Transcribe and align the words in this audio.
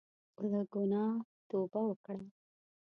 له 0.51 0.61
ګناه 0.73 1.15
توبه 1.49 1.81
وکړه. 1.87 2.23